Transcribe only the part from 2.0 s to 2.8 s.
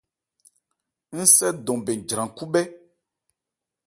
jran khúbhɛ́.